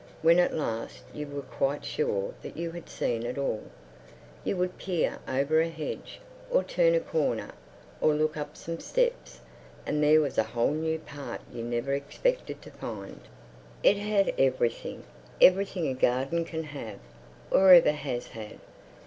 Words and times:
When 0.23 0.39
at 0.39 0.55
last 0.57 1.03
you 1.13 1.27
were 1.27 1.43
quite 1.43 1.85
sure 1.85 2.33
that 2.41 2.57
you 2.57 2.71
had 2.71 2.89
seen 2.89 3.21
it 3.21 3.37
all, 3.37 3.61
you 4.43 4.57
would 4.57 4.79
peer 4.79 5.19
over 5.27 5.61
a 5.61 5.69
hedge, 5.69 6.19
or 6.49 6.63
turn 6.63 6.95
a 6.95 6.99
corner, 6.99 7.51
or 8.01 8.15
look 8.15 8.35
up 8.35 8.57
some 8.57 8.79
steps, 8.79 9.41
and 9.85 10.01
there 10.01 10.19
was 10.19 10.39
a 10.39 10.43
whole 10.43 10.71
new 10.73 10.97
part 10.97 11.41
you 11.53 11.61
never 11.63 11.93
expected 11.93 12.63
to 12.63 12.71
find. 12.71 13.19
It 13.83 13.97
had 13.97 14.33
everything—everything 14.39 15.87
a 15.87 15.93
garden 15.93 16.45
can 16.45 16.63
have, 16.63 16.97
or 17.51 17.71
ever 17.71 17.91
has 17.91 18.29
had. 18.29 18.59